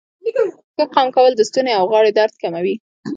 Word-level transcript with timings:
ښه 0.75 0.85
قام 0.93 1.07
کول 1.15 1.31
د 1.35 1.41
ستونې 1.49 1.71
او 1.79 1.83
غاړې 1.91 2.11
درد 2.19 2.35
کموي. 2.41 2.75